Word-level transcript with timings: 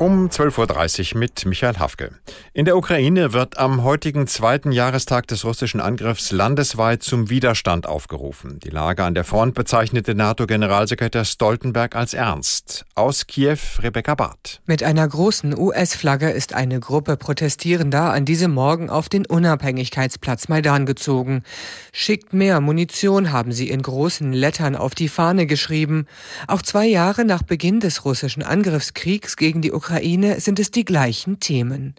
Um 0.00 0.28
12.30 0.28 1.14
Uhr 1.14 1.18
mit 1.18 1.44
Michael 1.44 1.76
Hafke. 1.80 2.12
In 2.52 2.66
der 2.66 2.76
Ukraine 2.76 3.32
wird 3.32 3.58
am 3.58 3.82
heutigen 3.82 4.28
zweiten 4.28 4.70
Jahrestag 4.70 5.26
des 5.26 5.44
russischen 5.44 5.80
Angriffs 5.80 6.30
landesweit 6.30 7.02
zum 7.02 7.30
Widerstand 7.30 7.88
aufgerufen. 7.88 8.60
Die 8.60 8.70
Lage 8.70 9.02
an 9.02 9.14
der 9.14 9.24
Front 9.24 9.54
bezeichnete 9.54 10.14
NATO-Generalsekretär 10.14 11.24
Stoltenberg 11.24 11.96
als 11.96 12.14
ernst. 12.14 12.84
Aus 12.94 13.26
Kiew 13.26 13.58
Rebecca 13.80 14.14
Barth. 14.14 14.60
Mit 14.66 14.84
einer 14.84 15.08
großen 15.08 15.58
US-Flagge 15.58 16.30
ist 16.30 16.54
eine 16.54 16.78
Gruppe 16.78 17.16
Protestierender 17.16 18.12
an 18.12 18.24
diesem 18.24 18.54
Morgen 18.54 18.90
auf 18.90 19.08
den 19.08 19.26
Unabhängigkeitsplatz 19.26 20.46
Maidan 20.46 20.86
gezogen. 20.86 21.42
Schickt 21.90 22.32
mehr 22.32 22.60
Munition, 22.60 23.32
haben 23.32 23.50
sie 23.50 23.68
in 23.68 23.82
großen 23.82 24.32
Lettern 24.32 24.76
auf 24.76 24.94
die 24.94 25.08
Fahne 25.08 25.46
geschrieben. 25.46 26.06
Auch 26.46 26.62
zwei 26.62 26.86
Jahre 26.86 27.24
nach 27.24 27.42
Beginn 27.42 27.80
des 27.80 28.04
russischen 28.04 28.44
Angriffskriegs 28.44 29.36
gegen 29.36 29.60
die 29.60 29.72
Ukraine 29.72 29.87
Ukraine 29.88 30.38
sind 30.38 30.58
es 30.58 30.70
die 30.70 30.84
gleichen 30.84 31.40
Themen. 31.40 31.94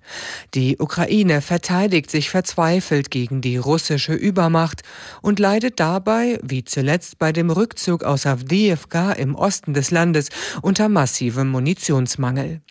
Die 0.53 0.77
Ukraine 0.77 1.41
verteidigt 1.41 2.11
sich 2.11 2.29
verzweifelt 2.29 3.09
gegen 3.09 3.41
die 3.41 3.57
russische 3.57 4.13
Übermacht 4.13 4.83
und 5.23 5.39
leidet 5.39 5.79
dabei, 5.79 6.39
wie 6.43 6.63
zuletzt 6.63 7.17
bei 7.17 7.31
dem 7.31 7.49
Rückzug 7.49 8.03
aus 8.03 8.27
Avdiivka 8.27 9.13
im 9.13 9.33
Osten 9.33 9.73
des 9.73 9.89
Landes, 9.89 10.29
unter 10.61 10.87
massivem 10.87 11.49
Munitionsmangel. 11.49 12.61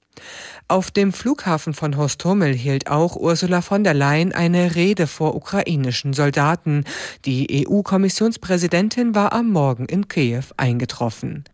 Auf 0.66 0.90
dem 0.90 1.12
Flughafen 1.12 1.72
von 1.72 1.96
Hostomel 1.96 2.54
hielt 2.54 2.90
auch 2.90 3.16
Ursula 3.16 3.62
von 3.62 3.84
der 3.84 3.94
Leyen 3.94 4.32
eine 4.32 4.74
Rede 4.74 5.06
vor 5.06 5.34
ukrainischen 5.34 6.12
Soldaten. 6.12 6.84
Die 7.24 7.66
EU-Kommissionspräsidentin 7.66 9.14
war 9.14 9.32
am 9.32 9.50
Morgen 9.50 9.86
in 9.86 10.08
Kiew 10.08 10.44
eingetroffen. 10.56 11.44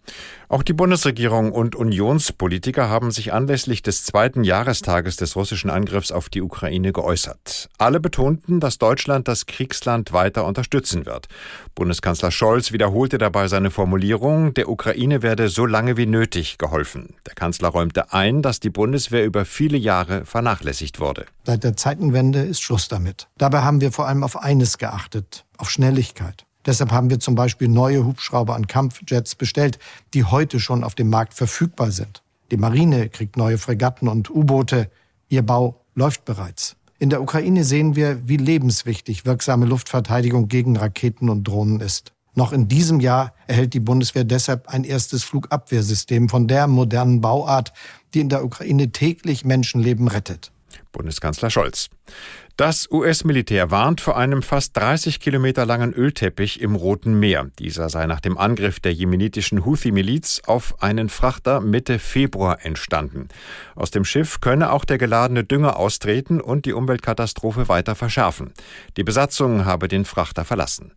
Auch 0.49 0.63
die 0.63 0.73
Bundesregierung 0.73 1.53
und 1.53 1.75
Unionspolitiker 1.75 2.89
haben 2.89 3.11
sich 3.11 3.33
anlässlich 3.33 3.83
des 3.83 4.05
zweiten 4.05 4.45
Jahrestages 4.45 5.17
des 5.17 5.37
russischen 5.37 5.71
Angriffs 5.71 6.13
auf 6.13 6.29
die 6.29 6.43
Ukraine 6.43 6.93
geäußert. 6.93 7.69
Alle 7.79 7.99
betonten, 7.99 8.61
dass 8.61 8.79
Deutschland 8.79 9.27
das 9.27 9.47
Kriegsland 9.47 10.13
weiter 10.13 10.45
unterstützen 10.45 11.07
wird. 11.07 11.27
Bundeskanzler 11.75 12.31
Scholz 12.31 12.73
wiederholte 12.73 13.19
dabei 13.19 13.49
seine 13.49 13.71
Formulierung, 13.71 14.55
der 14.55 14.69
Ukraine 14.69 15.23
werde 15.23 15.49
so 15.49 15.67
lange 15.67 15.97
wie 15.97 16.07
nötig 16.07 16.59
geholfen. 16.59 17.15
Der 17.27 17.35
Kanzler 17.35 17.71
räumte 17.71 18.13
ein, 18.13 18.43
dass 18.43 18.54
die 18.61 18.71
Bundeswehr 18.71 19.25
über 19.25 19.45
viele 19.45 19.77
Jahre 19.77 20.25
vernachlässigt 20.25 21.01
wurde. 21.01 21.27
Seit 21.45 21.65
der 21.65 21.77
Zeitenwende 21.77 22.41
ist 22.41 22.63
Schluss 22.63 22.89
damit. 22.89 23.29
Dabei 23.39 23.63
haben 23.63 23.81
wir 23.81 23.93
vor 23.93 24.07
allem 24.07 24.23
auf 24.23 24.37
eines 24.37 24.79
geachtet, 24.79 25.45
auf 25.57 25.71
Schnelligkeit. 25.71 26.47
Deshalb 26.67 26.93
haben 26.93 27.11
wir 27.11 27.21
zum 27.21 27.35
Beispiel 27.35 27.69
neue 27.69 28.05
Hubschrauber 28.05 28.55
an 28.55 28.67
Kampfjets 28.67 29.35
bestellt, 29.35 29.79
die 30.15 30.25
heute 30.25 30.61
schon 30.61 30.83
auf 30.83 30.95
dem 30.95 31.11
Markt 31.11 31.35
verfügbar 31.35 31.91
sind. 31.91 32.23
Die 32.51 32.57
Marine 32.57 33.09
kriegt 33.09 33.37
neue 33.37 33.59
Fregatten 33.59 34.09
und 34.09 34.31
U-Boote. 34.31 34.91
Ihr 35.29 35.43
Bau 35.43 35.85
läuft 35.95 36.25
bereits. 36.25 36.77
In 36.99 37.11
der 37.11 37.21
Ukraine 37.21 37.65
sehen 37.65 37.97
wir, 37.97 38.29
wie 38.29 38.39
lebenswichtig 38.39 39.27
wirksame 39.27 39.67
Luftverteidigung 39.67 40.49
gegen 40.49 40.77
Raketen 40.77 41.29
und 41.29 41.45
Drohnen 41.45 41.81
ist. 41.81 42.14
Noch 42.35 42.53
in 42.53 42.69
diesem 42.69 43.01
Jahr 43.01 43.33
erhält 43.47 43.75
die 43.75 43.81
Bundeswehr 43.81 44.25
deshalb 44.25 44.69
ein 44.69 44.85
erstes 44.85 45.23
Flugabwehrsystem 45.25 46.29
von 46.29 46.49
der 46.49 46.67
modernen 46.67 47.21
Bauart, 47.21 47.73
die 48.13 48.21
in 48.21 48.29
der 48.29 48.45
Ukraine 48.45 48.91
täglich 48.91 49.45
Menschenleben 49.45 50.09
rettet. 50.09 50.51
Bundeskanzler 50.95 51.51
Scholz. 51.51 51.91
Das 52.57 52.89
US-Militär 52.89 53.73
warnt 53.73 54.01
vor 54.01 54.17
einem 54.17 54.41
fast 54.41 54.77
30 54.77 55.19
Kilometer 55.19 55.67
langen 55.67 55.93
Ölteppich 55.93 56.61
im 56.61 56.77
Roten 56.77 57.19
Meer. 57.19 57.51
Dieser 57.59 57.89
sei 57.89 58.07
nach 58.07 58.21
dem 58.21 58.39
Angriff 58.39 58.79
der 58.79 58.95
jemenitischen 58.95 59.65
Houthi-Miliz 59.65 60.41
auf 60.47 60.81
einen 60.81 61.09
Frachter 61.09 61.61
Mitte 61.61 61.99
Februar 61.99 62.65
entstanden. 62.65 63.29
Aus 63.75 63.91
dem 63.91 64.05
Schiff 64.05 64.41
könne 64.41 64.73
auch 64.73 64.85
der 64.85 64.99
geladene 64.99 65.43
Dünger 65.43 65.77
austreten 65.77 66.41
und 66.41 66.65
die 66.65 66.73
Umweltkatastrophe 66.73 67.69
weiter 67.69 67.97
verschärfen. 67.97 68.53
Die 68.97 69.05
Besatzung 69.05 69.65
habe 69.65 69.89
den 69.89 70.05
Frachter 70.05 70.45
verlassen. 70.45 70.93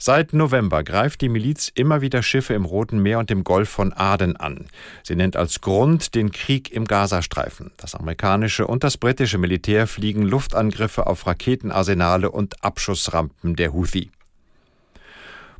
Seit 0.00 0.32
November 0.32 0.84
greift 0.84 1.22
die 1.22 1.28
Miliz 1.28 1.72
immer 1.74 2.00
wieder 2.00 2.22
Schiffe 2.22 2.54
im 2.54 2.64
Roten 2.64 3.02
Meer 3.02 3.18
und 3.18 3.32
im 3.32 3.42
Golf 3.42 3.68
von 3.68 3.92
Aden 3.92 4.36
an. 4.36 4.66
Sie 5.02 5.16
nennt 5.16 5.36
als 5.36 5.60
Grund 5.60 6.14
den 6.14 6.30
Krieg 6.30 6.70
im 6.70 6.84
Gazastreifen. 6.84 7.72
Das 7.78 7.96
amerikanische 7.96 8.68
und 8.68 8.84
das 8.84 8.96
britische 8.96 9.37
Militär 9.38 9.86
fliegen 9.86 10.22
Luftangriffe 10.22 11.06
auf 11.06 11.26
Raketenarsenale 11.26 12.30
und 12.30 12.62
Abschussrampen 12.62 13.56
der 13.56 13.72
Houthi. 13.72 14.10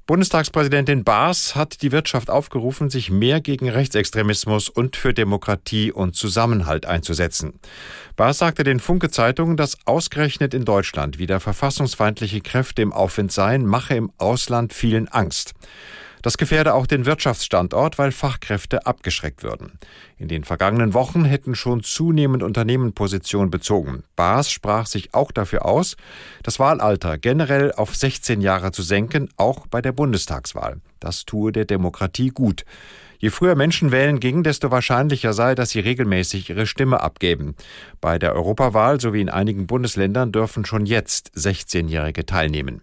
Bundestagspräsidentin 0.09 1.05
Baas 1.05 1.55
hat 1.55 1.83
die 1.83 1.93
Wirtschaft 1.93 2.31
aufgerufen, 2.31 2.89
sich 2.89 3.11
mehr 3.11 3.43
gegen 3.43 3.69
Rechtsextremismus 3.69 4.71
und 4.71 4.97
für 4.97 5.13
Demokratie 5.13 5.93
und 5.93 6.17
Zusammenhalt 6.17 6.87
einzusetzen. 6.87 7.61
Baas 8.17 8.39
sagte 8.39 8.65
den 8.65 8.81
Funke 8.81 9.11
Zeitungen, 9.11 9.59
dass 9.59 9.77
ausgerechnet 9.85 10.55
in 10.55 10.65
Deutschland 10.65 11.19
wieder 11.19 11.41
verfassungsfeindliche 11.41 12.41
Kräfte 12.41 12.81
im 12.81 12.95
Aufwind 12.95 13.33
seien, 13.33 13.67
mache 13.67 13.97
im 13.97 14.11
Ausland 14.17 14.73
vielen 14.73 15.09
Angst. 15.09 15.53
Das 16.29 16.37
gefährde 16.37 16.75
auch 16.75 16.87
den 16.87 17.07
Wirtschaftsstandort, 17.07 17.97
weil 17.97 18.13
Fachkräfte 18.13 18.85
abgeschreckt 18.85 19.43
würden. 19.43 19.79
In 20.19 20.29
den 20.29 20.45
vergangenen 20.45 20.93
Wochen 20.93 21.25
hätten 21.25 21.55
schon 21.55 21.83
zunehmend 21.83 22.43
Unternehmen 22.43 22.93
Position 22.93 23.51
bezogen. 23.51 24.03
Baas 24.15 24.51
sprach 24.51 24.85
sich 24.85 25.15
auch 25.15 25.33
dafür 25.33 25.65
aus, 25.65 25.97
das 26.43 26.59
Wahlalter 26.59 27.17
generell 27.17 27.73
auf 27.73 27.97
16 27.97 28.43
Jahre 28.43 28.73
zu 28.73 28.83
senken, 28.83 29.31
auch 29.39 29.67
bei 29.69 29.81
der 29.81 29.93
Bundestagswahl. 29.93 30.83
Das 31.01 31.25
tue 31.25 31.51
der 31.51 31.65
Demokratie 31.65 32.29
gut. 32.29 32.67
Je 33.19 33.31
früher 33.31 33.55
Menschen 33.55 33.91
wählen 33.91 34.21
gingen, 34.21 34.43
desto 34.43 34.71
wahrscheinlicher 34.71 35.33
sei, 35.33 35.55
dass 35.55 35.71
sie 35.71 35.81
regelmäßig 35.81 36.51
ihre 36.51 36.67
Stimme 36.67 37.01
abgeben. 37.01 37.55
Bei 38.03 38.19
der 38.19 38.35
Europawahl 38.35 39.01
sowie 39.01 39.23
in 39.23 39.31
einigen 39.31 39.67
Bundesländern 39.67 40.31
dürfen 40.31 40.67
schon 40.67 40.85
jetzt 40.85 41.33
16-Jährige 41.37 42.27
teilnehmen. 42.27 42.83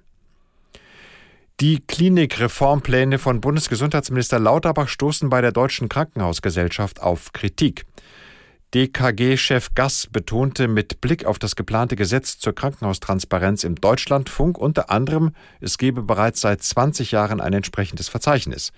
Die 1.62 1.80
Klinikreformpläne 1.80 3.18
von 3.18 3.40
Bundesgesundheitsminister 3.40 4.40
Lauterbach 4.40 4.90
stoßen 4.90 5.30
bei 5.30 5.40
der 5.40 5.54
Deutschen 5.54 5.88
Krankenhausgesellschaft 5.88 7.02
auf 7.02 7.32
Kritik. 7.32 7.86
DKG-Chef 8.74 9.70
Gass 9.74 10.08
betonte 10.12 10.68
mit 10.68 11.00
Blick 11.00 11.24
auf 11.24 11.40
das 11.40 11.56
geplante 11.56 11.96
Gesetz 11.96 12.40
zur 12.40 12.54
Krankenhaustransparenz 12.54 13.64
im 13.64 13.76
Deutschlandfunk 13.76 14.58
unter 14.58 14.90
anderem, 14.90 15.32
es 15.62 15.78
gebe 15.78 16.02
bereits 16.02 16.42
seit 16.42 16.62
20 16.62 17.12
Jahren 17.12 17.40
ein 17.40 17.54
entsprechendes 17.54 18.10
Verzeichnis. 18.10 18.74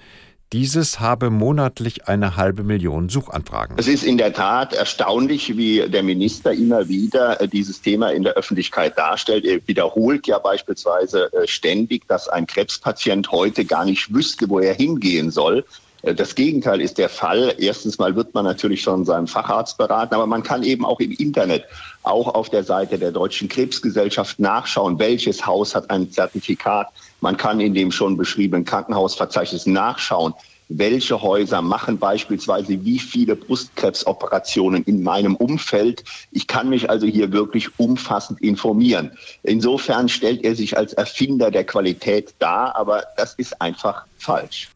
Dieses 0.53 1.01
habe 1.01 1.29
monatlich 1.29 2.07
eine 2.07 2.37
halbe 2.37 2.63
Million 2.63 3.09
Suchanfragen. 3.09 3.75
Es 3.77 3.89
ist 3.89 4.05
in 4.05 4.17
der 4.17 4.31
Tat 4.31 4.71
erstaunlich, 4.71 5.57
wie 5.57 5.89
der 5.89 6.03
Minister 6.03 6.53
immer 6.53 6.87
wieder 6.87 7.41
äh, 7.41 7.49
dieses 7.49 7.81
Thema 7.81 8.11
in 8.13 8.23
der 8.23 8.35
Öffentlichkeit 8.35 8.97
darstellt. 8.97 9.43
Er 9.43 9.59
wiederholt 9.67 10.25
ja 10.25 10.39
beispielsweise 10.39 11.33
äh, 11.33 11.47
ständig, 11.47 12.07
dass 12.07 12.29
ein 12.29 12.47
Krebspatient 12.47 13.29
heute 13.29 13.65
gar 13.65 13.83
nicht 13.83 14.13
wüsste, 14.13 14.47
wo 14.49 14.59
er 14.59 14.73
hingehen 14.73 15.31
soll. 15.31 15.65
Äh, 16.07 16.15
das 16.15 16.35
Gegenteil 16.35 16.81
ist 16.81 16.97
der 16.97 17.09
Fall. 17.09 17.53
Erstens 17.59 17.97
mal 17.97 18.15
wird 18.15 18.33
man 18.33 18.45
natürlich 18.45 18.81
schon 18.81 19.05
seinem 19.05 19.27
Facharzt 19.27 19.77
beraten, 19.77 20.15
aber 20.15 20.25
man 20.25 20.43
kann 20.43 20.63
eben 20.63 20.85
auch 20.85 20.99
im 20.99 21.11
Internet, 21.11 21.65
auch 22.03 22.33
auf 22.33 22.49
der 22.49 22.63
Seite 22.63 22.97
der 22.97 23.11
Deutschen 23.11 23.49
Krebsgesellschaft 23.49 24.39
nachschauen, 24.39 24.97
welches 24.99 25.45
Haus 25.45 25.75
hat 25.75 25.89
ein 25.89 26.11
Zertifikat. 26.11 26.87
Man 27.19 27.35
kann 27.35 27.59
in 27.59 27.73
dem 27.73 27.91
schon 27.91 28.15
beschriebenen 28.15 28.63
Krankenhausverzeichnis 28.63 29.65
nachschauen, 29.65 30.33
welche 30.69 31.21
Häuser 31.21 31.61
machen 31.61 31.97
beispielsweise 31.97 32.83
wie 32.83 32.99
viele 32.99 33.37
Brustkrebsoperationen 33.37 34.83
in 34.83 35.01
meinem 35.01 35.35
Umfeld. 35.35 36.03
Ich 36.31 36.45
kann 36.45 36.69
mich 36.69 36.89
also 36.89 37.07
hier 37.07 37.31
wirklich 37.31 37.79
umfassend 37.79 38.41
informieren. 38.41 39.11
Insofern 39.43 40.09
stellt 40.09 40.43
er 40.43 40.55
sich 40.55 40.77
als 40.77 40.91
Erfinder 40.91 41.51
der 41.51 41.63
Qualität 41.63 42.33
dar, 42.39 42.75
aber 42.75 43.03
das 43.15 43.33
ist 43.35 43.61
einfach 43.61 44.05
falsch. 44.17 44.69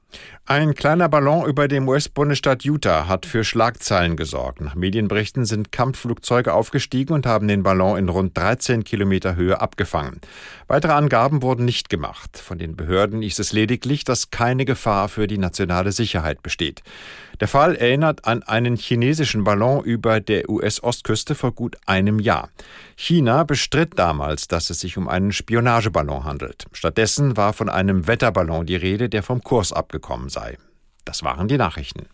Ein 0.48 0.74
kleiner 0.74 1.08
Ballon 1.08 1.46
über 1.46 1.68
dem 1.68 1.88
US-Bundesstaat 1.88 2.66
Utah 2.66 3.08
hat 3.08 3.28
für 3.28 3.44
Schlagzeilen 3.44 4.18
gesorgt. 4.18 4.60
Nach 4.60 4.74
Medienberichten 4.74 5.46
sind 5.46 5.72
Kampfflugzeuge 5.72 6.54
aufgestiegen 6.54 7.14
und 7.14 7.28
haben 7.28 7.48
den 7.48 7.62
Ballon 7.62 7.98
in 8.00 8.10
rund 8.10 8.36
13 8.36 8.84
Kilometer 8.84 9.36
Höhe 9.36 9.62
abgefangen. 9.62 10.20
Weitere 10.68 10.94
Angaben 10.94 11.44
wurden 11.44 11.64
nicht 11.64 11.90
gemacht. 11.90 12.40
Von 12.40 12.58
den 12.58 12.76
Behörden 12.76 13.22
ist 13.22 13.40
es 13.40 13.54
lediglich, 13.54 14.04
dass 14.04 14.32
keine 14.32 14.66
Gefahr 14.66 15.10
für 15.10 15.28
die 15.28 15.38
nationale 15.38 15.92
Sicherheit 15.92 16.42
besteht. 16.42 16.82
Der 17.40 17.48
Fall 17.48 17.76
erinnert 17.76 18.26
an 18.26 18.44
einen 18.44 18.76
chinesischen 18.76 19.44
Ballon 19.44 19.84
über 19.84 20.20
der 20.20 20.50
US-Ostküste 20.50 21.34
vor 21.34 21.54
gut 21.54 21.76
einem 21.86 22.20
Jahr. 22.20 22.50
China 22.96 23.44
bestritt 23.44 23.98
damals, 23.98 24.48
dass 24.48 24.70
es 24.70 24.80
sich 24.80 24.98
um 24.98 25.08
einen 25.08 25.32
Spionageballon 25.32 26.24
handelt. 26.24 26.66
Stattdessen 26.72 27.38
war 27.38 27.54
von 27.54 27.68
einem 27.68 28.06
Wetterballon 28.08 28.66
die 28.66 28.76
Rede, 28.76 29.10
der 29.10 29.24
vom 29.24 29.42
Kurs 29.42 29.74
abgekommen 29.74 30.30
sei. 30.32 30.58
Das 31.06 31.24
waren 31.24 31.48
die 31.48 31.58
Nachrichten. 31.58 32.08